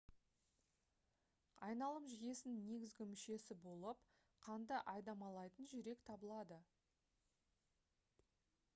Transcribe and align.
айналым 1.67 2.07
жүйесінің 2.13 2.63
негізгі 2.69 3.07
мүшесі 3.11 3.57
болып 3.67 4.01
қанды 4.47 4.81
айдамалайтын 4.95 5.71
жүрек 5.75 6.03
табылады 6.11 6.61